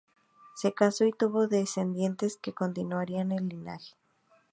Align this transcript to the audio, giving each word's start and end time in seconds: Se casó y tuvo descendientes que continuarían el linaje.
Se 0.55 0.73
casó 0.73 1.05
y 1.05 1.11
tuvo 1.11 1.45
descendientes 1.45 2.35
que 2.41 2.53
continuarían 2.53 3.31
el 3.31 3.47
linaje. 3.47 3.93